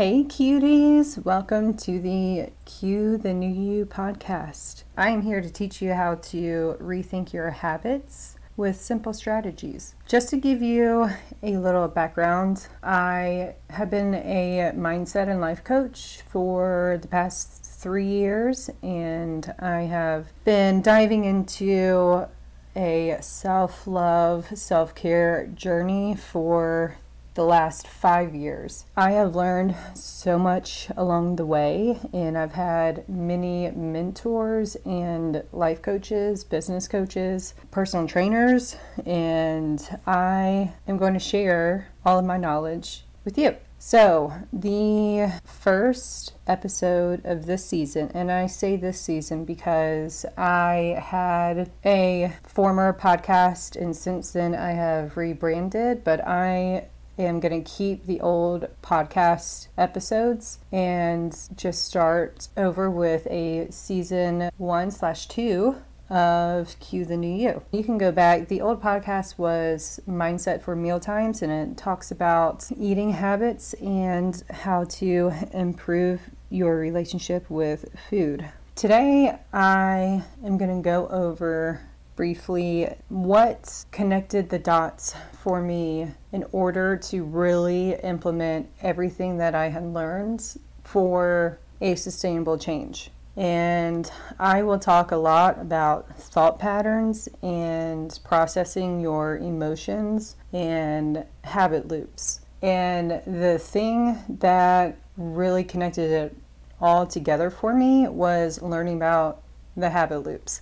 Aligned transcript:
Hey 0.00 0.24
Cueties, 0.24 1.22
welcome 1.26 1.74
to 1.74 2.00
the 2.00 2.48
Cue 2.64 3.18
the 3.18 3.34
New 3.34 3.52
You 3.52 3.84
podcast. 3.84 4.84
I 4.96 5.10
am 5.10 5.20
here 5.20 5.42
to 5.42 5.50
teach 5.50 5.82
you 5.82 5.92
how 5.92 6.14
to 6.14 6.78
rethink 6.80 7.34
your 7.34 7.50
habits 7.50 8.38
with 8.56 8.80
simple 8.80 9.12
strategies. 9.12 9.94
Just 10.06 10.30
to 10.30 10.38
give 10.38 10.62
you 10.62 11.10
a 11.42 11.58
little 11.58 11.86
background, 11.86 12.66
I 12.82 13.56
have 13.68 13.90
been 13.90 14.14
a 14.14 14.72
mindset 14.74 15.28
and 15.28 15.38
life 15.38 15.62
coach 15.64 16.22
for 16.30 16.98
the 17.02 17.08
past 17.08 17.62
three 17.62 18.08
years, 18.08 18.70
and 18.82 19.52
I 19.58 19.82
have 19.82 20.32
been 20.46 20.80
diving 20.80 21.26
into 21.26 22.26
a 22.74 23.18
self 23.20 23.86
love, 23.86 24.48
self 24.56 24.94
care 24.94 25.46
journey 25.48 26.16
for 26.16 26.96
the 27.40 27.46
last 27.46 27.88
five 27.88 28.34
years. 28.34 28.84
I 28.98 29.12
have 29.12 29.34
learned 29.34 29.74
so 29.94 30.38
much 30.38 30.88
along 30.94 31.36
the 31.36 31.46
way, 31.46 31.98
and 32.12 32.36
I've 32.36 32.52
had 32.52 33.08
many 33.08 33.70
mentors 33.70 34.76
and 34.84 35.42
life 35.50 35.80
coaches, 35.80 36.44
business 36.44 36.86
coaches, 36.86 37.54
personal 37.70 38.06
trainers, 38.06 38.76
and 39.06 39.80
I 40.06 40.72
am 40.86 40.98
going 40.98 41.14
to 41.14 41.18
share 41.18 41.88
all 42.04 42.18
of 42.18 42.26
my 42.26 42.36
knowledge 42.36 43.04
with 43.24 43.38
you. 43.38 43.56
So, 43.78 44.34
the 44.52 45.32
first 45.42 46.34
episode 46.46 47.24
of 47.24 47.46
this 47.46 47.64
season, 47.64 48.10
and 48.12 48.30
I 48.30 48.48
say 48.48 48.76
this 48.76 49.00
season 49.00 49.46
because 49.46 50.26
I 50.36 51.02
had 51.02 51.70
a 51.86 52.34
former 52.42 52.92
podcast, 52.92 53.80
and 53.80 53.96
since 53.96 54.32
then 54.32 54.54
I 54.54 54.72
have 54.72 55.16
rebranded, 55.16 56.04
but 56.04 56.20
I 56.28 56.88
am 57.18 57.40
going 57.40 57.62
to 57.62 57.70
keep 57.70 58.06
the 58.06 58.20
old 58.20 58.68
podcast 58.82 59.68
episodes 59.76 60.58
and 60.72 61.36
just 61.54 61.84
start 61.84 62.48
over 62.56 62.90
with 62.90 63.26
a 63.28 63.70
season 63.70 64.50
one 64.56 64.90
slash 64.90 65.26
two 65.26 65.76
of 66.10 66.78
Cue 66.80 67.04
the 67.04 67.16
New 67.16 67.32
You. 67.32 67.62
You 67.70 67.84
can 67.84 67.96
go 67.96 68.10
back. 68.10 68.48
The 68.48 68.60
old 68.60 68.82
podcast 68.82 69.38
was 69.38 70.00
Mindset 70.08 70.60
for 70.62 70.74
Meal 70.74 70.98
Times, 70.98 71.40
and 71.40 71.52
it 71.52 71.76
talks 71.76 72.10
about 72.10 72.66
eating 72.76 73.12
habits 73.12 73.74
and 73.74 74.42
how 74.50 74.84
to 74.84 75.32
improve 75.52 76.20
your 76.50 76.76
relationship 76.76 77.48
with 77.48 77.84
food. 78.08 78.50
Today, 78.74 79.38
I 79.52 80.24
am 80.44 80.58
going 80.58 80.76
to 80.76 80.82
go 80.82 81.06
over 81.08 81.80
briefly 82.20 82.86
what 83.08 83.86
connected 83.92 84.50
the 84.50 84.58
dots 84.58 85.14
for 85.42 85.62
me 85.62 86.06
in 86.32 86.44
order 86.52 86.94
to 86.94 87.24
really 87.24 87.94
implement 88.02 88.68
everything 88.82 89.38
that 89.38 89.54
I 89.54 89.70
had 89.70 89.86
learned 89.94 90.58
for 90.84 91.58
a 91.80 91.94
sustainable 91.94 92.58
change. 92.58 93.10
And 93.38 94.12
I 94.38 94.62
will 94.62 94.78
talk 94.78 95.12
a 95.12 95.16
lot 95.16 95.62
about 95.62 96.14
thought 96.18 96.58
patterns 96.58 97.26
and 97.40 98.20
processing 98.22 99.00
your 99.00 99.38
emotions 99.38 100.36
and 100.52 101.24
habit 101.44 101.88
loops. 101.88 102.40
And 102.60 103.22
the 103.26 103.58
thing 103.58 104.18
that 104.40 104.98
really 105.16 105.64
connected 105.64 106.10
it 106.10 106.36
all 106.82 107.06
together 107.06 107.48
for 107.48 107.72
me 107.72 108.08
was 108.08 108.60
learning 108.60 108.96
about 108.96 109.40
the 109.74 109.88
habit 109.88 110.18
loops. 110.18 110.60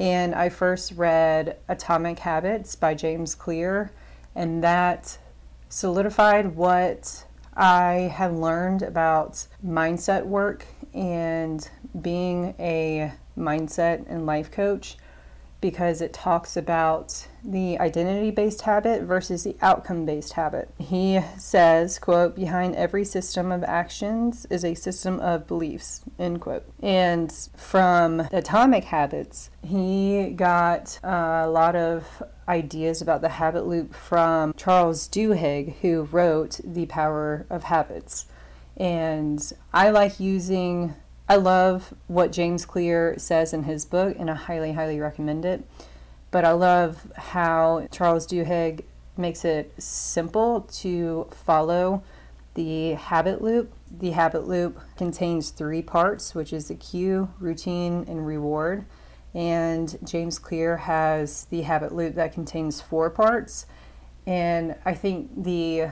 And 0.00 0.34
I 0.34 0.48
first 0.48 0.92
read 0.92 1.58
Atomic 1.68 2.20
Habits 2.20 2.74
by 2.74 2.94
James 2.94 3.34
Clear, 3.34 3.92
and 4.34 4.64
that 4.64 5.18
solidified 5.68 6.56
what 6.56 7.26
I 7.54 8.10
had 8.14 8.32
learned 8.32 8.80
about 8.80 9.46
mindset 9.64 10.24
work 10.24 10.64
and 10.94 11.68
being 12.00 12.54
a 12.58 13.12
mindset 13.36 14.06
and 14.08 14.24
life 14.24 14.50
coach 14.50 14.96
because 15.60 16.00
it 16.00 16.12
talks 16.12 16.56
about 16.56 17.26
the 17.44 17.78
identity 17.78 18.30
based 18.30 18.62
habit 18.62 19.02
versus 19.02 19.44
the 19.44 19.56
outcome 19.60 20.06
based 20.06 20.34
habit. 20.34 20.70
He 20.78 21.20
says, 21.38 21.98
quote, 21.98 22.34
behind 22.34 22.76
every 22.76 23.04
system 23.04 23.52
of 23.52 23.62
actions 23.64 24.46
is 24.50 24.64
a 24.64 24.74
system 24.74 25.20
of 25.20 25.46
beliefs, 25.46 26.02
end 26.18 26.40
quote. 26.40 26.64
And 26.82 27.32
from 27.56 28.20
Atomic 28.32 28.84
Habits, 28.84 29.50
he 29.62 30.30
got 30.30 30.98
a 31.02 31.48
lot 31.48 31.76
of 31.76 32.22
ideas 32.48 33.00
about 33.00 33.20
the 33.20 33.28
habit 33.28 33.66
loop 33.66 33.94
from 33.94 34.54
Charles 34.56 35.08
Duhigg, 35.08 35.76
who 35.80 36.02
wrote 36.02 36.60
The 36.64 36.86
Power 36.86 37.46
of 37.48 37.64
Habits. 37.64 38.26
And 38.76 39.52
I 39.72 39.90
like 39.90 40.18
using 40.18 40.94
I 41.30 41.36
love 41.36 41.94
what 42.08 42.32
James 42.32 42.66
Clear 42.66 43.14
says 43.16 43.52
in 43.52 43.62
his 43.62 43.84
book, 43.84 44.16
and 44.18 44.28
I 44.28 44.34
highly, 44.34 44.72
highly 44.72 44.98
recommend 44.98 45.44
it. 45.44 45.64
But 46.32 46.44
I 46.44 46.50
love 46.50 47.06
how 47.14 47.86
Charles 47.92 48.26
Duhigg 48.26 48.82
makes 49.16 49.44
it 49.44 49.72
simple 49.80 50.62
to 50.62 51.28
follow 51.30 52.02
the 52.54 52.94
habit 52.94 53.40
loop. 53.40 53.72
The 53.96 54.10
habit 54.10 54.48
loop 54.48 54.80
contains 54.96 55.50
three 55.50 55.82
parts, 55.82 56.34
which 56.34 56.52
is 56.52 56.66
the 56.66 56.74
cue, 56.74 57.30
routine, 57.38 58.04
and 58.08 58.26
reward. 58.26 58.84
And 59.32 59.96
James 60.02 60.36
Clear 60.36 60.78
has 60.78 61.44
the 61.44 61.62
habit 61.62 61.94
loop 61.94 62.16
that 62.16 62.32
contains 62.32 62.80
four 62.80 63.08
parts. 63.08 63.66
And 64.26 64.74
I 64.84 64.94
think 64.94 65.44
the 65.44 65.90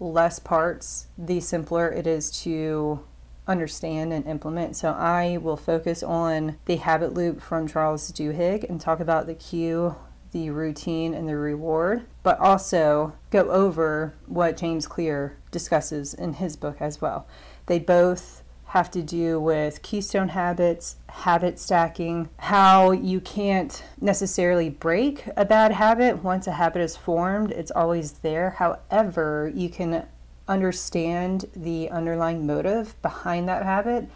less 0.00 0.40
parts, 0.40 1.06
the 1.16 1.38
simpler 1.38 1.88
it 1.92 2.08
is 2.08 2.32
to 2.42 3.04
understand 3.50 4.12
and 4.12 4.26
implement. 4.26 4.76
So 4.76 4.92
I 4.92 5.38
will 5.38 5.56
focus 5.56 6.02
on 6.02 6.56
the 6.66 6.76
habit 6.76 7.12
loop 7.12 7.42
from 7.42 7.68
Charles 7.68 8.10
Duhigg 8.12 8.68
and 8.68 8.80
talk 8.80 9.00
about 9.00 9.26
the 9.26 9.34
cue, 9.34 9.96
the 10.32 10.50
routine, 10.50 11.12
and 11.12 11.28
the 11.28 11.36
reward, 11.36 12.02
but 12.22 12.38
also 12.38 13.14
go 13.30 13.50
over 13.50 14.14
what 14.26 14.56
James 14.56 14.86
Clear 14.86 15.36
discusses 15.50 16.14
in 16.14 16.34
his 16.34 16.56
book 16.56 16.76
as 16.80 17.00
well. 17.00 17.26
They 17.66 17.80
both 17.80 18.42
have 18.66 18.90
to 18.92 19.02
do 19.02 19.40
with 19.40 19.82
keystone 19.82 20.28
habits, 20.28 20.94
habit 21.08 21.58
stacking, 21.58 22.28
how 22.38 22.92
you 22.92 23.20
can't 23.20 23.82
necessarily 24.00 24.70
break 24.70 25.24
a 25.36 25.44
bad 25.44 25.72
habit 25.72 26.22
once 26.22 26.46
a 26.46 26.52
habit 26.52 26.80
is 26.80 26.96
formed, 26.96 27.50
it's 27.50 27.72
always 27.72 28.12
there. 28.12 28.50
However, 28.50 29.50
you 29.52 29.68
can 29.68 30.06
understand 30.50 31.46
the 31.54 31.88
underlying 31.90 32.46
motive 32.46 33.00
behind 33.00 33.48
that 33.48 33.62
habit. 33.62 34.08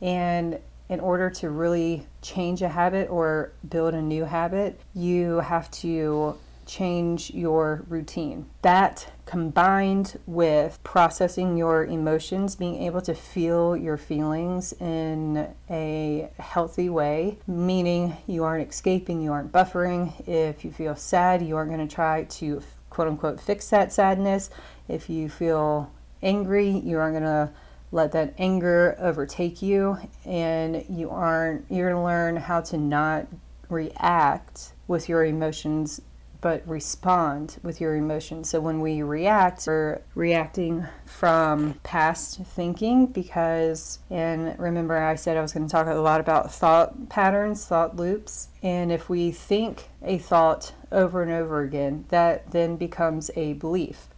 And 0.00 0.58
in 0.88 1.00
order 1.00 1.30
to 1.30 1.50
really 1.50 2.06
change 2.22 2.62
a 2.62 2.68
habit 2.68 3.08
or 3.10 3.52
build 3.68 3.94
a 3.94 4.02
new 4.02 4.24
habit, 4.24 4.80
you 4.94 5.40
have 5.40 5.70
to 5.70 6.38
change 6.66 7.30
your 7.30 7.84
routine. 7.88 8.46
That 8.62 9.12
combined 9.26 10.18
with 10.26 10.78
processing 10.82 11.56
your 11.56 11.84
emotions, 11.84 12.56
being 12.56 12.82
able 12.82 13.00
to 13.02 13.14
feel 13.14 13.76
your 13.76 13.96
feelings 13.96 14.72
in 14.80 15.54
a 15.70 16.30
healthy 16.38 16.88
way, 16.88 17.38
meaning 17.46 18.16
you 18.26 18.44
aren't 18.44 18.68
escaping, 18.68 19.20
you 19.20 19.32
aren't 19.32 19.52
buffering. 19.52 20.12
If 20.26 20.64
you 20.64 20.72
feel 20.72 20.96
sad, 20.96 21.42
you 21.42 21.56
aren't 21.56 21.70
going 21.70 21.86
to 21.86 21.94
try 21.94 22.24
to 22.24 22.62
quote 22.94 23.08
unquote 23.08 23.40
fix 23.40 23.68
that 23.70 23.92
sadness. 23.92 24.50
If 24.88 25.10
you 25.10 25.28
feel 25.28 25.90
angry, 26.22 26.70
you 26.70 26.98
aren't 26.98 27.14
going 27.14 27.24
to 27.24 27.52
let 27.90 28.12
that 28.12 28.34
anger 28.38 28.96
overtake 28.98 29.62
you 29.62 29.98
and 30.24 30.84
you 30.88 31.10
aren't 31.10 31.64
you're 31.70 31.90
going 31.90 32.00
to 32.00 32.04
learn 32.04 32.36
how 32.36 32.60
to 32.60 32.76
not 32.76 33.26
react 33.68 34.72
with 34.86 35.08
your 35.08 35.24
emotions 35.24 36.00
but 36.44 36.62
respond 36.68 37.56
with 37.62 37.80
your 37.80 37.96
emotions. 37.96 38.50
So 38.50 38.60
when 38.60 38.80
we 38.80 39.00
react, 39.00 39.66
we're 39.66 40.02
reacting 40.14 40.86
from 41.06 41.80
past 41.84 42.38
thinking 42.44 43.06
because, 43.06 44.00
and 44.10 44.54
remember, 44.58 44.98
I 44.98 45.14
said 45.14 45.38
I 45.38 45.40
was 45.40 45.54
going 45.54 45.66
to 45.66 45.72
talk 45.72 45.86
a 45.86 45.94
lot 45.94 46.20
about 46.20 46.52
thought 46.52 47.08
patterns, 47.08 47.64
thought 47.64 47.96
loops. 47.96 48.48
And 48.62 48.92
if 48.92 49.08
we 49.08 49.30
think 49.30 49.88
a 50.02 50.18
thought 50.18 50.74
over 50.94 51.22
and 51.22 51.32
over 51.32 51.60
again, 51.62 52.06
that 52.08 52.50
then 52.52 52.76
becomes 52.76 53.30
a 53.36 53.54
belief. 53.54 54.08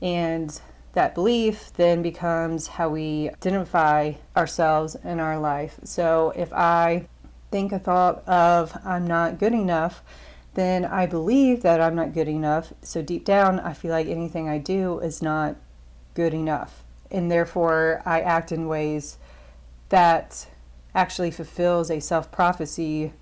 And 0.00 0.58
that 0.92 1.14
belief 1.14 1.72
then 1.74 2.02
becomes 2.02 2.68
how 2.68 2.88
we 2.88 3.28
identify 3.28 4.12
ourselves 4.36 4.96
in 5.02 5.20
our 5.20 5.38
life. 5.38 5.78
So 5.84 6.32
if 6.36 6.52
I 6.52 7.06
think 7.50 7.72
a 7.72 7.78
thought 7.78 8.26
of 8.28 8.76
I'm 8.84 9.06
not 9.06 9.38
good 9.38 9.52
enough, 9.52 10.02
then 10.54 10.84
I 10.84 11.06
believe 11.06 11.62
that 11.62 11.80
I'm 11.80 11.96
not 11.96 12.14
good 12.14 12.28
enough. 12.28 12.72
So 12.82 13.02
deep 13.02 13.24
down, 13.24 13.58
I 13.60 13.72
feel 13.72 13.90
like 13.90 14.06
anything 14.06 14.48
I 14.48 14.58
do 14.58 15.00
is 15.00 15.20
not 15.20 15.56
good 16.14 16.32
enough. 16.32 16.84
And 17.10 17.30
therefore, 17.30 18.02
I 18.04 18.20
act 18.20 18.52
in 18.52 18.68
ways 18.68 19.18
that 19.88 20.48
actually 20.94 21.30
fulfills 21.30 21.90
a 21.90 22.00
self 22.00 22.30
prophecy. 22.30 23.12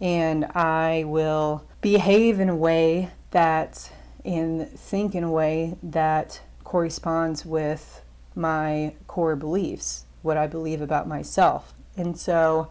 And 0.00 0.44
I 0.54 1.04
will 1.06 1.64
behave 1.84 2.40
in 2.40 2.48
a 2.48 2.56
way 2.56 3.10
that, 3.32 3.92
and 4.24 4.66
think 4.70 5.14
in 5.14 5.22
a 5.22 5.30
way 5.30 5.76
that 5.82 6.40
corresponds 6.64 7.44
with 7.44 8.02
my 8.34 8.94
core 9.06 9.36
beliefs, 9.36 10.06
what 10.22 10.38
I 10.38 10.46
believe 10.46 10.80
about 10.80 11.06
myself. 11.06 11.74
And 11.94 12.18
so, 12.18 12.70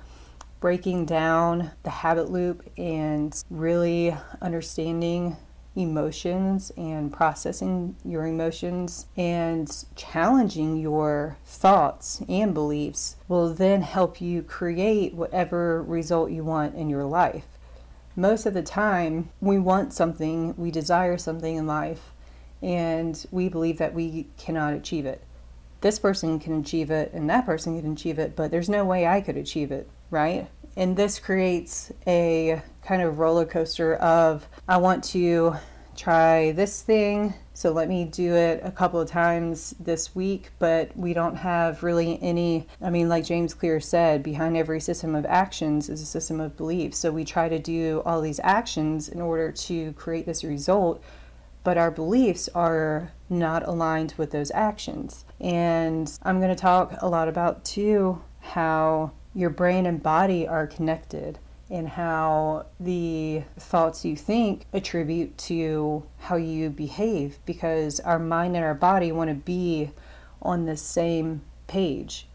breaking 0.60 1.06
down 1.06 1.70
the 1.84 1.92
habit 1.92 2.32
loop 2.32 2.68
and 2.76 3.40
really 3.52 4.16
understanding 4.42 5.38
emotions 5.76 6.72
and 6.76 7.14
processing 7.14 7.96
your 8.04 8.26
emotions 8.26 9.06
and 9.16 9.86
challenging 9.96 10.78
your 10.78 11.38
thoughts 11.46 12.24
and 12.28 12.52
beliefs 12.52 13.16
will 13.28 13.54
then 13.54 13.84
help 13.84 14.20
you 14.20 14.42
create 14.42 15.14
whatever 15.14 15.84
result 15.84 16.32
you 16.32 16.44
want 16.44 16.74
in 16.74 16.90
your 16.90 17.06
life. 17.06 17.53
Most 18.16 18.46
of 18.46 18.54
the 18.54 18.62
time, 18.62 19.30
we 19.42 19.58
want 19.58 19.92
something, 19.92 20.56
we 20.56 20.70
desire 20.70 21.18
something 21.18 21.56
in 21.56 21.66
life, 21.66 22.12
and 22.62 23.26
we 23.32 23.50
believe 23.50 23.80
that 23.80 23.94
we 23.94 24.28
cannot 24.38 24.74
achieve 24.74 25.06
it. 25.06 25.24
This 25.82 26.00
person 26.00 26.40
can 26.40 26.60
achieve 26.62 26.92
it 26.92 27.12
and 27.12 27.30
that 27.30 27.46
person 27.46 27.80
can 27.82 27.92
achieve 27.92 28.20
it, 28.20 28.36
but 28.36 28.52
there's 28.52 28.70
no 28.70 28.86
way 28.86 29.06
I 29.06 29.20
could 29.20 29.36
achieve 29.36 29.72
it, 29.72 29.90
right? 30.12 30.48
And 30.78 30.96
this 30.96 31.20
creates 31.20 31.92
a 32.08 32.62
kind 32.86 33.02
of 33.02 33.20
roller 33.20 33.46
coaster 33.46 33.96
of 33.96 34.48
I 34.68 34.78
want 34.78 35.04
to 35.06 35.56
try 35.96 36.52
this 36.52 36.82
thing, 36.82 37.34
so 37.54 37.72
let 37.72 37.88
me 37.88 38.06
do 38.06 38.36
it 38.36 38.62
a 38.64 38.72
couple 38.72 39.00
of 39.00 39.08
times 39.08 39.76
this 39.80 40.16
week, 40.16 40.52
but 40.60 40.96
we 40.98 41.14
don't 41.14 41.36
have 41.36 41.84
really 41.84 42.22
any. 42.22 42.68
I 42.82 42.90
mean, 42.90 43.10
like 43.10 43.26
James 43.26 43.54
Clear 43.54 43.80
said, 43.80 44.24
behind 44.24 44.58
every 44.58 44.80
system 44.80 45.16
of 45.16 45.26
actions 45.26 45.90
is 45.90 46.02
a 46.02 46.06
system 46.06 46.40
of 46.40 46.58
beliefs. 46.58 46.98
So 46.98 47.12
we 47.12 47.24
try 47.24 47.50
to 47.50 47.60
do 47.60 48.02
all 48.06 48.22
these 48.22 48.40
actions 48.44 49.08
in 49.08 49.22
order 49.22 49.52
to 49.52 49.94
create 49.94 50.26
this 50.26 50.44
result, 50.44 51.04
but 51.64 51.78
our 51.78 51.92
beliefs 51.92 52.50
are 52.56 53.12
not 53.30 53.68
aligned 53.68 54.16
with 54.18 54.32
those 54.32 54.52
actions. 54.52 55.26
And 55.40 56.12
I'm 56.24 56.40
going 56.40 56.56
to 56.56 56.62
talk 56.62 56.96
a 57.02 57.08
lot 57.08 57.28
about 57.28 57.64
too 57.64 58.22
how 58.40 59.12
your 59.36 59.50
brain 59.50 59.86
and 59.86 60.02
body 60.02 60.48
are 60.48 60.68
connected 60.68 61.40
and 61.74 61.90
how 61.90 62.68
the 62.80 63.42
thoughts 63.58 64.06
you 64.06 64.16
think 64.16 64.68
attribute 64.74 65.36
to 65.40 66.04
how 66.20 66.36
you 66.36 66.70
behave 66.70 67.40
because 67.48 68.00
our 68.02 68.20
mind 68.20 68.56
and 68.56 68.64
our 68.64 68.76
body 68.76 69.12
want 69.12 69.28
to 69.28 69.34
be 69.34 69.90
on 70.40 70.68
the 70.68 70.78
same 70.78 71.42
page. 71.66 72.28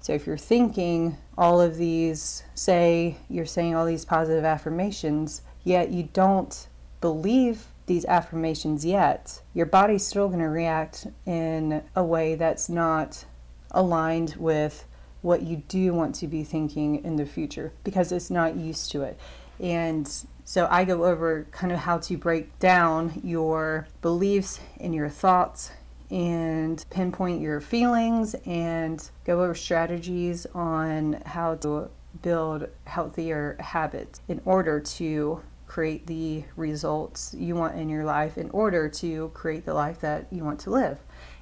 So 0.00 0.14
if 0.14 0.26
you're 0.26 0.38
thinking 0.38 1.18
all 1.36 1.60
of 1.60 1.76
these, 1.76 2.42
say 2.54 3.18
you're 3.28 3.44
saying 3.44 3.74
all 3.74 3.84
these 3.84 4.06
positive 4.06 4.46
affirmations, 4.46 5.42
yet 5.62 5.90
you 5.90 6.08
don't 6.14 6.66
believe 7.02 7.66
these 7.84 8.06
affirmations 8.06 8.82
yet, 8.82 9.42
your 9.52 9.66
body's 9.66 10.06
still 10.06 10.28
going 10.28 10.40
to 10.40 10.48
react 10.48 11.06
in 11.26 11.82
a 11.94 12.02
way 12.02 12.34
that's 12.34 12.70
not 12.70 13.26
aligned 13.72 14.36
with 14.38 14.86
what 15.26 15.42
you 15.42 15.56
do 15.66 15.92
want 15.92 16.14
to 16.14 16.28
be 16.28 16.44
thinking 16.44 17.04
in 17.04 17.16
the 17.16 17.26
future 17.26 17.72
because 17.82 18.12
it's 18.12 18.30
not 18.30 18.56
used 18.56 18.92
to 18.92 19.02
it. 19.02 19.18
And 19.58 20.08
so 20.44 20.68
I 20.70 20.84
go 20.84 21.04
over 21.04 21.48
kind 21.50 21.72
of 21.72 21.80
how 21.80 21.98
to 21.98 22.16
break 22.16 22.56
down 22.60 23.20
your 23.24 23.88
beliefs 24.02 24.60
and 24.78 24.94
your 24.94 25.08
thoughts 25.08 25.72
and 26.12 26.84
pinpoint 26.90 27.40
your 27.40 27.60
feelings 27.60 28.36
and 28.46 29.10
go 29.24 29.42
over 29.42 29.56
strategies 29.56 30.46
on 30.54 31.20
how 31.26 31.56
to 31.56 31.90
build 32.22 32.68
healthier 32.84 33.56
habits 33.58 34.20
in 34.28 34.40
order 34.44 34.78
to 34.78 35.42
create 35.66 36.06
the 36.06 36.44
results 36.54 37.34
you 37.36 37.56
want 37.56 37.76
in 37.76 37.88
your 37.88 38.04
life 38.04 38.38
in 38.38 38.48
order 38.50 38.88
to 38.88 39.28
create 39.34 39.66
the 39.66 39.74
life 39.74 40.00
that 40.00 40.28
you 40.30 40.44
want 40.44 40.60
to 40.60 40.70
live 40.70 40.98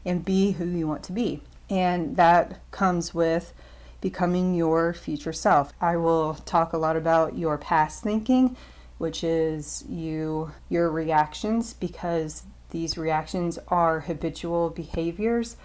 and 0.06 0.24
be 0.24 0.52
who 0.52 0.64
you 0.64 0.88
want 0.88 1.02
to 1.02 1.12
be. 1.12 1.42
And 1.68 2.16
that 2.16 2.60
comes 2.70 3.14
with 3.14 3.52
becoming 4.04 4.54
your 4.54 4.92
future 4.92 5.32
self. 5.32 5.72
I 5.80 5.96
will 5.96 6.34
talk 6.34 6.74
a 6.74 6.76
lot 6.76 6.94
about 6.94 7.38
your 7.38 7.56
past 7.56 8.02
thinking, 8.02 8.54
which 8.98 9.24
is 9.24 9.82
you 9.88 10.52
your 10.68 10.90
reactions 10.90 11.72
because 11.72 12.42
these 12.68 12.98
reactions 12.98 13.58
are 13.68 14.00
habitual 14.00 14.68
behaviors 14.68 15.56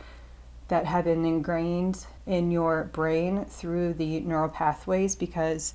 that 0.70 0.86
have 0.86 1.04
been 1.04 1.26
ingrained 1.26 2.06
in 2.26 2.50
your 2.50 2.86
brain 2.94 3.44
through 3.44 3.96
the 3.96 4.22
neural 4.22 4.48
pathways 4.48 5.18
because 5.18 5.74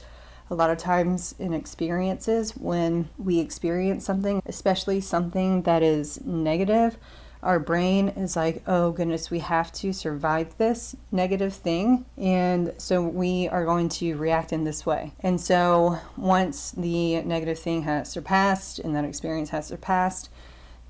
a 0.48 0.54
lot 0.54 0.70
of 0.70 0.78
times 0.78 1.34
in 1.38 1.52
experiences 1.52 2.52
when 2.52 3.10
we 3.18 3.40
experience 3.40 4.06
something, 4.06 4.40
especially 4.46 5.02
something 5.02 5.62
that 5.64 5.82
is 5.82 6.18
negative, 6.24 6.96
our 7.44 7.60
brain 7.60 8.08
is 8.08 8.36
like, 8.36 8.62
oh 8.66 8.90
goodness, 8.90 9.30
we 9.30 9.40
have 9.40 9.70
to 9.72 9.92
survive 9.92 10.56
this 10.56 10.96
negative 11.12 11.52
thing. 11.52 12.06
And 12.16 12.72
so 12.78 13.02
we 13.02 13.48
are 13.48 13.64
going 13.64 13.88
to 13.90 14.16
react 14.16 14.52
in 14.52 14.64
this 14.64 14.84
way. 14.86 15.12
And 15.20 15.40
so 15.40 15.98
once 16.16 16.72
the 16.72 17.22
negative 17.22 17.58
thing 17.58 17.82
has 17.82 18.10
surpassed 18.10 18.78
and 18.78 18.96
that 18.96 19.04
experience 19.04 19.50
has 19.50 19.66
surpassed, 19.66 20.30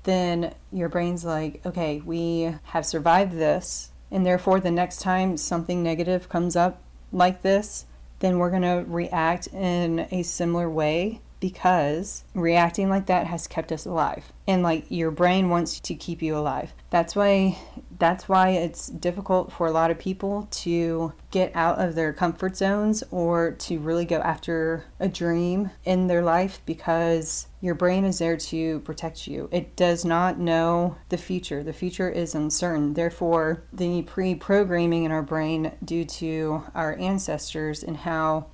then 0.03 0.53
your 0.71 0.89
brain's 0.89 1.25
like, 1.25 1.61
okay, 1.65 2.01
we 2.05 2.55
have 2.63 2.85
survived 2.85 3.33
this. 3.33 3.91
And 4.09 4.25
therefore, 4.25 4.59
the 4.59 4.71
next 4.71 5.01
time 5.01 5.35
something 5.35 5.83
negative 5.83 6.29
comes 6.29 6.55
up 6.55 6.81
like 7.11 7.41
this, 7.41 7.85
then 8.19 8.37
we're 8.37 8.51
going 8.51 8.61
to 8.61 8.85
react 8.87 9.47
in 9.47 10.07
a 10.11 10.23
similar 10.23 10.69
way 10.69 11.21
because 11.45 12.23
reacting 12.33 12.89
like 12.89 13.05
that 13.05 13.27
has 13.27 13.45
kept 13.45 13.71
us 13.71 13.85
alive 13.85 14.33
and 14.47 14.63
like 14.63 14.83
your 14.89 15.11
brain 15.11 15.47
wants 15.47 15.79
to 15.79 15.93
keep 15.93 16.19
you 16.19 16.35
alive 16.35 16.73
that's 16.89 17.15
why 17.15 17.55
that's 17.99 18.27
why 18.27 18.49
it's 18.49 18.87
difficult 18.87 19.51
for 19.51 19.67
a 19.67 19.71
lot 19.71 19.91
of 19.91 19.99
people 19.99 20.47
to 20.49 21.13
get 21.29 21.55
out 21.55 21.77
of 21.77 21.93
their 21.93 22.11
comfort 22.11 22.57
zones 22.57 23.03
or 23.11 23.51
to 23.51 23.77
really 23.77 24.05
go 24.05 24.17
after 24.21 24.85
a 24.99 25.07
dream 25.07 25.69
in 25.83 26.07
their 26.07 26.23
life 26.23 26.61
because 26.65 27.45
your 27.61 27.75
brain 27.75 28.05
is 28.05 28.17
there 28.17 28.37
to 28.37 28.79
protect 28.79 29.27
you. 29.27 29.47
It 29.51 29.75
does 29.75 30.03
not 30.03 30.39
know 30.39 30.97
the 31.09 31.17
future. 31.17 31.63
The 31.63 31.73
future 31.73 32.09
is 32.09 32.35
uncertain. 32.35 32.93
Therefore, 32.93 33.63
the 33.71 34.01
pre 34.01 34.35
programming 34.35 35.03
in 35.03 35.11
our 35.11 35.23
brain, 35.23 35.71
due 35.83 36.05
to 36.05 36.63
our 36.73 36.95
ancestors 36.97 37.83
and 37.83 37.97
how 37.97 38.47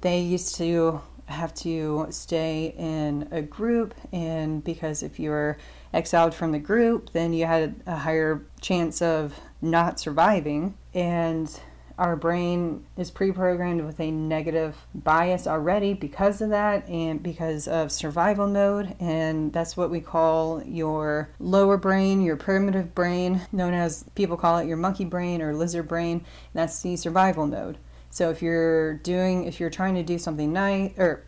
they 0.00 0.20
used 0.20 0.54
to 0.56 1.00
have 1.30 1.54
to 1.54 2.06
stay 2.10 2.74
in 2.76 3.28
a 3.30 3.42
group, 3.42 3.94
and 4.12 4.62
because 4.62 5.02
if 5.02 5.18
you 5.18 5.30
were 5.30 5.56
exiled 5.92 6.34
from 6.34 6.52
the 6.52 6.58
group, 6.58 7.12
then 7.12 7.32
you 7.32 7.46
had 7.46 7.82
a 7.86 7.96
higher 7.96 8.42
chance 8.60 9.00
of 9.02 9.38
not 9.62 10.00
surviving. 10.00 10.74
And 10.94 11.60
our 11.98 12.16
brain 12.16 12.84
is 12.96 13.10
pre 13.10 13.30
programmed 13.30 13.84
with 13.84 14.00
a 14.00 14.10
negative 14.10 14.74
bias 14.94 15.46
already 15.46 15.92
because 15.92 16.40
of 16.40 16.48
that 16.48 16.88
and 16.88 17.22
because 17.22 17.68
of 17.68 17.92
survival 17.92 18.46
mode. 18.46 18.96
And 18.98 19.52
that's 19.52 19.76
what 19.76 19.90
we 19.90 20.00
call 20.00 20.62
your 20.64 21.28
lower 21.38 21.76
brain, 21.76 22.22
your 22.22 22.36
primitive 22.36 22.94
brain, 22.94 23.42
known 23.52 23.74
as 23.74 24.04
people 24.14 24.38
call 24.38 24.58
it 24.58 24.66
your 24.66 24.78
monkey 24.78 25.04
brain 25.04 25.42
or 25.42 25.54
lizard 25.54 25.88
brain. 25.88 26.24
that's 26.54 26.80
the 26.80 26.96
survival 26.96 27.46
mode. 27.46 27.76
So 28.10 28.30
if 28.30 28.42
you're 28.42 28.94
doing, 28.94 29.44
if 29.44 29.60
you're 29.60 29.70
trying 29.70 29.94
to 29.94 30.02
do 30.02 30.18
something 30.18 30.52
nice 30.52 30.92
or 30.98 31.24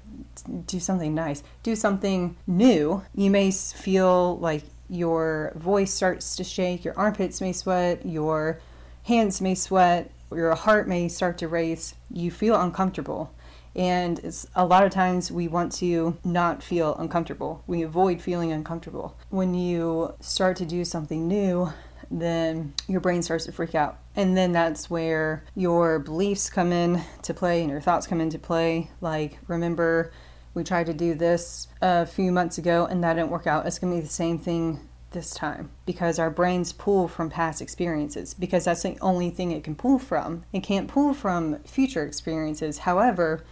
do 0.67 0.81
something 0.81 1.15
nice, 1.15 1.43
do 1.63 1.77
something 1.77 2.37
new, 2.47 3.03
you 3.15 3.31
may 3.31 3.51
feel 3.51 4.39
like 4.39 4.65
your 4.89 5.53
voice 5.57 5.93
starts 5.93 6.37
to 6.37 6.45
shake, 6.45 6.85
your 6.85 6.99
armpits 6.99 7.41
may 7.41 7.53
sweat, 7.53 8.05
your 8.05 8.61
hands 9.05 9.41
may 9.41 9.55
sweat, 9.55 10.11
your 10.31 10.55
heart 10.55 10.89
may 10.89 11.09
start 11.09 11.39
to 11.39 11.49
race. 11.49 11.95
You 12.11 12.31
feel 12.31 12.61
uncomfortable. 12.61 13.33
And 13.75 14.19
it's 14.19 14.47
a 14.55 14.67
lot 14.67 14.85
of 14.85 14.93
times 14.93 15.33
we 15.33 15.49
want 15.49 15.73
to 15.73 16.19
not 16.25 16.63
feel 16.63 16.95
uncomfortable. 16.97 17.63
We 17.67 17.83
avoid 17.83 18.21
feeling 18.21 18.53
uncomfortable. 18.53 19.17
When 19.31 19.55
you 19.55 20.15
start 20.21 20.57
to 20.59 20.67
do 20.67 20.85
something 20.85 21.27
new, 21.27 21.73
then 22.21 22.75
your 22.87 23.01
brain 23.01 23.23
starts 23.23 23.47
to 23.47 23.53
freak 23.53 23.75
out. 23.75 23.99
And 24.15 24.37
then 24.37 24.53
that's 24.53 24.91
where 24.91 25.45
your 25.57 25.99
beliefs 25.99 26.51
come 26.51 26.73
in 26.73 27.03
to 27.23 27.33
play 27.33 27.63
and 27.63 27.71
your 27.71 27.81
thoughts 27.81 28.07
come 28.07 28.21
into 28.21 28.39
play. 28.39 28.91
Like, 29.01 29.39
remember, 29.49 30.13
we 30.55 30.65
tried 30.65 30.87
to 30.87 30.95
do 30.95 31.15
this 31.15 31.69
a 31.81 32.05
few 32.05 32.31
months 32.31 32.59
ago 32.59 32.87
and 32.87 33.03
that 33.03 33.15
didn't 33.15 33.31
work 33.31 33.47
out. 33.47 33.67
It's 33.67 33.79
going 33.79 33.93
to 33.93 33.97
be 33.97 34.03
the 34.03 34.13
same 34.13 34.39
thing 34.39 34.89
this 35.13 35.33
time 35.33 35.71
because 35.87 36.19
our 36.19 36.31
brains 36.31 36.73
pull 36.73 37.07
from 37.09 37.31
past 37.31 37.61
experiences 37.61 38.35
because 38.35 38.65
that's 38.65 38.83
the 38.83 38.99
only 39.01 39.31
thing 39.31 39.53
it 39.53 39.65
can 39.65 39.75
pull 39.75 39.99
from. 39.99 40.45
It 40.53 40.63
can't 40.63 40.89
pull 40.89 41.15
from 41.15 41.59
future 41.65 42.05
experiences. 42.05 42.79
However, 42.79 43.45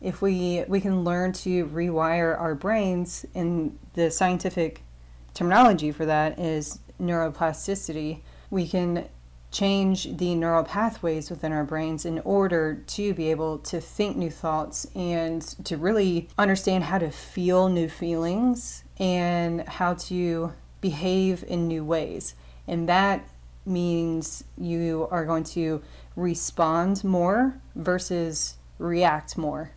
if 0.00 0.20
we 0.20 0.64
we 0.68 0.80
can 0.80 1.04
learn 1.04 1.32
to 1.32 1.66
rewire 1.66 2.38
our 2.38 2.54
brains 2.54 3.24
and 3.34 3.78
the 3.94 4.10
scientific 4.10 4.82
terminology 5.34 5.90
for 5.92 6.06
that 6.06 6.38
is 6.38 6.78
neuroplasticity, 7.00 8.20
we 8.50 8.68
can 8.68 9.08
change 9.50 10.16
the 10.16 10.34
neural 10.34 10.64
pathways 10.64 11.30
within 11.30 11.52
our 11.52 11.64
brains 11.64 12.04
in 12.04 12.18
order 12.20 12.74
to 12.86 13.14
be 13.14 13.30
able 13.30 13.58
to 13.58 13.80
think 13.80 14.16
new 14.16 14.30
thoughts 14.30 14.86
and 14.94 15.42
to 15.64 15.76
really 15.76 16.28
understand 16.36 16.84
how 16.84 16.98
to 16.98 17.10
feel 17.10 17.68
new 17.68 17.88
feelings 17.88 18.84
and 18.98 19.66
how 19.68 19.94
to 19.94 20.52
behave 20.80 21.44
in 21.48 21.68
new 21.68 21.84
ways. 21.84 22.34
And 22.66 22.88
that 22.88 23.26
means 23.64 24.44
you 24.58 25.08
are 25.10 25.24
going 25.24 25.44
to 25.44 25.82
respond 26.16 27.02
more 27.02 27.60
versus 27.74 28.56
react 28.78 29.38
more. 29.38 29.70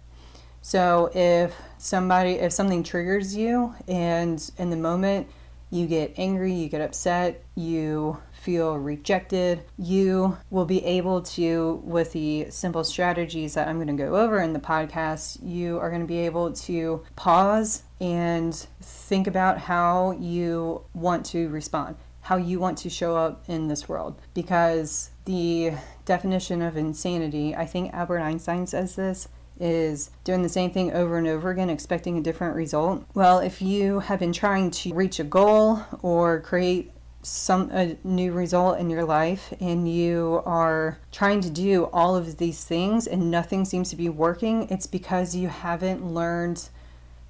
So 0.61 1.09
if 1.13 1.55
somebody 1.77 2.31
if 2.31 2.51
something 2.51 2.83
triggers 2.83 3.35
you 3.35 3.73
and 3.87 4.51
in 4.57 4.69
the 4.69 4.75
moment 4.75 5.27
you 5.69 5.85
get 5.87 6.13
angry, 6.17 6.53
you 6.53 6.69
get 6.69 6.81
upset, 6.81 7.43
you 7.55 8.17
feel 8.31 8.77
rejected, 8.77 9.63
you 9.77 10.37
will 10.49 10.65
be 10.65 10.83
able 10.85 11.21
to, 11.21 11.81
with 11.83 12.11
the 12.13 12.47
simple 12.49 12.83
strategies 12.83 13.53
that 13.53 13.67
I'm 13.67 13.75
going 13.75 13.95
to 13.95 14.03
go 14.03 14.15
over 14.15 14.39
in 14.39 14.53
the 14.53 14.59
podcast, 14.59 15.39
you 15.43 15.77
are 15.79 15.89
going 15.89 16.01
to 16.01 16.07
be 16.07 16.19
able 16.19 16.53
to 16.53 17.03
pause 17.15 17.83
and 18.01 18.55
think 18.81 19.27
about 19.27 19.57
how 19.57 20.11
you 20.11 20.83
want 20.93 21.25
to 21.27 21.49
respond, 21.49 21.97
how 22.21 22.37
you 22.37 22.59
want 22.59 22.77
to 22.79 22.89
show 22.89 23.15
up 23.17 23.43
in 23.47 23.67
this 23.67 23.87
world. 23.89 24.21
Because 24.33 25.11
the 25.25 25.73
definition 26.05 26.61
of 26.61 26.77
insanity, 26.77 27.55
I 27.55 27.65
think 27.65 27.93
Albert 27.93 28.21
Einstein 28.21 28.65
says 28.65 28.95
this, 28.95 29.27
is 29.59 30.11
doing 30.23 30.41
the 30.41 30.49
same 30.49 30.71
thing 30.71 30.93
over 30.93 31.17
and 31.17 31.27
over 31.27 31.49
again, 31.49 31.69
expecting 31.69 32.17
a 32.17 32.21
different 32.21 32.55
result. 32.55 33.05
Well, 33.13 33.39
if 33.39 33.61
you 33.61 33.99
have 33.99 34.19
been 34.19 34.33
trying 34.33 34.71
to 34.71 34.93
reach 34.93 35.19
a 35.19 35.23
goal 35.23 35.81
or 36.01 36.39
create 36.41 36.91
some 37.21 37.69
a 37.71 37.97
new 38.03 38.31
result 38.31 38.79
in 38.79 38.89
your 38.89 39.03
life 39.03 39.53
and 39.59 39.91
you 39.91 40.41
are 40.45 40.97
trying 41.11 41.41
to 41.41 41.49
do 41.49 41.85
all 41.91 42.15
of 42.15 42.37
these 42.37 42.63
things 42.63 43.07
and 43.07 43.29
nothing 43.29 43.65
seems 43.65 43.89
to 43.89 43.95
be 43.95 44.09
working, 44.09 44.69
it's 44.69 44.87
because 44.87 45.35
you 45.35 45.49
haven't 45.49 46.05
learned 46.05 46.69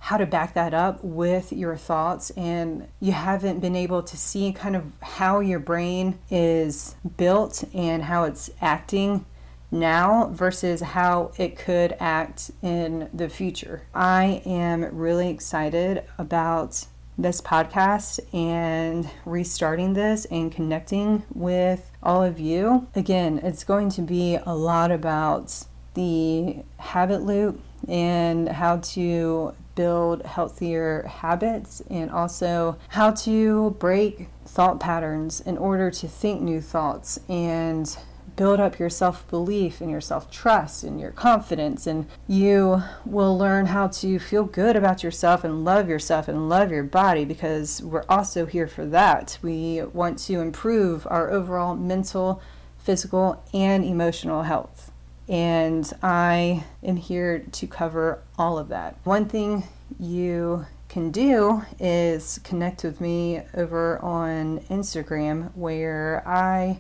how 0.02 0.18
to 0.18 0.26
back 0.26 0.54
that 0.54 0.74
up 0.74 1.04
with 1.04 1.52
your 1.52 1.76
thoughts 1.76 2.30
and 2.32 2.88
you 3.02 3.12
haven't 3.12 3.60
been 3.60 3.76
able 3.76 4.02
to 4.02 4.16
see 4.16 4.54
kind 4.54 4.76
of 4.76 4.84
how 5.02 5.40
your 5.40 5.60
brain 5.60 6.18
is 6.30 6.96
built 7.18 7.64
and 7.74 8.04
how 8.04 8.24
it's 8.24 8.50
acting 8.62 9.26
now 9.72 10.30
versus 10.34 10.82
how 10.82 11.32
it 11.38 11.58
could 11.58 11.96
act 12.00 12.52
in 12.62 13.10
the 13.14 13.30
future. 13.30 13.84
I 13.94 14.42
am 14.46 14.96
really 14.96 15.30
excited 15.30 16.04
about 16.18 16.86
this 17.18 17.42
podcast 17.42 18.20
and 18.34 19.10
restarting 19.26 19.94
this 19.94 20.26
and 20.26 20.52
connecting 20.52 21.24
with 21.34 21.92
all 22.02 22.24
of 22.24 22.40
you. 22.40 22.88
Again, 22.96 23.40
it's 23.44 23.64
going 23.64 23.90
to 23.92 24.02
be 24.02 24.38
a 24.46 24.56
lot 24.56 24.92
about 24.92 25.66
the 25.96 26.58
habit 26.78 27.24
loop 27.24 27.60
and 27.88 28.48
how 28.48 28.78
to 28.78 29.54
build 29.76 30.26
healthier 30.26 31.04
habits 31.04 31.82
and 31.90 32.12
also 32.12 32.78
how 32.90 33.12
to 33.12 33.72
break 33.80 34.28
thought 34.46 34.80
patterns 34.80 35.42
in 35.42 35.58
order 35.58 35.90
to 35.92 36.08
think 36.08 36.42
new 36.42 36.60
thoughts 36.60 37.20
and 37.30 37.98
build 38.40 38.58
up 38.58 38.80
your 38.80 38.90
self 38.90 39.28
belief 39.28 39.82
and 39.82 39.92
your 39.92 40.00
self 40.00 40.32
trust 40.32 40.86
and 40.86 40.98
your 40.98 41.12
confidence, 41.12 41.86
and 41.86 42.08
you 42.26 42.82
will 43.06 43.38
learn 43.38 43.66
how 43.66 43.88
to 43.88 44.18
feel 44.18 44.46
good 44.46 44.78
about 44.78 45.04
yourself 45.04 45.44
and 45.44 45.66
love 45.66 45.90
yourself 45.90 46.30
and 46.30 46.48
love 46.48 46.72
your 46.72 46.84
body 46.84 47.26
because 47.26 47.84
we're 47.84 48.06
also 48.08 48.46
here 48.46 48.66
for 48.66 48.86
that. 48.86 49.38
We 49.42 49.84
want 49.84 50.20
to 50.20 50.40
improve 50.40 51.06
our 51.10 51.30
overall 51.30 51.76
mental, 51.76 52.42
physical, 52.78 53.44
and 53.54 53.84
emotional 53.84 54.44
health. 54.44 54.90
And 55.28 55.92
I 56.02 56.64
am 56.82 56.96
here 56.96 57.40
to 57.40 57.68
cover 57.68 58.24
all 58.38 58.58
of 58.58 58.70
that. 58.70 58.96
One 59.04 59.26
thing 59.26 59.66
you 60.00 60.66
can 60.88 61.12
do 61.12 61.64
is 61.78 62.40
connect 62.46 62.86
with 62.86 63.02
me 63.02 63.42
over 63.54 64.00
on 64.00 64.60
Instagram 64.70 65.52
where 65.56 66.24
I 66.26 66.80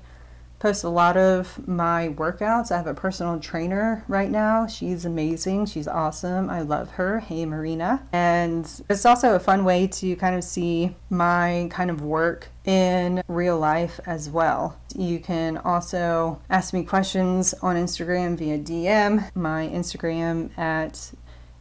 post 0.59 0.83
a 0.83 0.89
lot 0.89 1.17
of 1.17 1.67
my 1.67 2.09
workouts. 2.09 2.71
I 2.71 2.77
have 2.77 2.87
a 2.87 2.93
personal 2.93 3.39
trainer 3.39 4.03
right 4.07 4.29
now. 4.29 4.67
She's 4.67 5.05
amazing. 5.05 5.65
She's 5.67 5.87
awesome. 5.87 6.49
I 6.49 6.61
love 6.61 6.91
her. 6.91 7.19
Hey, 7.19 7.45
Marina. 7.45 8.05
And 8.11 8.69
it's 8.89 9.05
also 9.05 9.35
a 9.35 9.39
fun 9.39 9.63
way 9.63 9.87
to 9.87 10.15
kind 10.17 10.35
of 10.35 10.43
see 10.43 10.95
my 11.09 11.69
kind 11.71 11.89
of 11.89 12.01
work 12.01 12.49
in 12.65 13.23
real 13.27 13.57
life 13.57 13.99
as 14.05 14.29
well. 14.29 14.77
You 14.95 15.19
can 15.19 15.57
also 15.57 16.41
ask 16.49 16.73
me 16.73 16.83
questions 16.83 17.53
on 17.61 17.77
Instagram 17.77 18.37
via 18.37 18.59
DM. 18.59 19.33
My 19.33 19.67
Instagram 19.67 20.55
at 20.57 21.13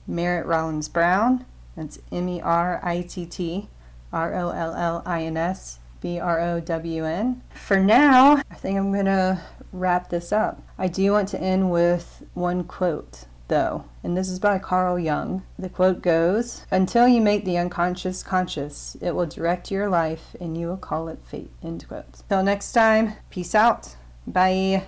Merritt 0.07 0.47
Rollins 0.47 0.89
Brown. 0.89 1.45
That's 1.77 2.01
M 2.11 2.29
E 2.29 2.41
R 2.41 2.81
I 2.83 3.03
T 3.03 3.25
T 3.27 3.69
R 4.13 4.35
O 4.35 4.51
L 4.51 4.75
L 4.75 5.03
I 5.07 5.23
N 5.23 5.37
S 5.37 5.79
B 6.01 6.19
R 6.19 6.41
O 6.41 6.61
W 6.61 7.05
N. 7.05 7.43
For 7.55 7.79
now, 7.79 8.43
I 8.51 8.55
think 8.55 8.79
I'm 8.79 8.93
going 8.93 9.07
to 9.07 9.41
wrap 9.73 10.11
this 10.11 10.33
up. 10.33 10.63
I 10.79 10.89
do 10.89 11.13
want 11.13 11.29
to 11.31 11.41
end 11.41 11.71
with 11.71 12.23
one 12.35 12.65
quote, 12.65 13.25
though, 13.49 13.85
and 14.03 14.17
this 14.17 14.29
is 14.29 14.39
by 14.39 14.59
Carl 14.59 14.99
Jung. 14.99 15.43
The 15.59 15.69
quote 15.69 16.03
goes 16.03 16.67
Until 16.71 17.09
you 17.09 17.21
make 17.21 17.45
the 17.45 17.59
unconscious 17.59 18.23
conscious, 18.23 18.97
it 19.01 19.13
will 19.13 19.27
direct 19.27 19.71
your 19.71 19.89
life 19.89 20.37
and 20.41 20.57
you 20.57 20.69
will 20.69 20.77
call 20.77 21.09
it 21.09 21.21
fate. 21.25 21.51
End 21.63 21.87
quote. 21.89 22.23
Till 22.29 22.43
next 22.43 22.73
time, 22.73 23.15
peace 23.31 23.55
out. 23.55 23.97
Bye. 24.27 24.77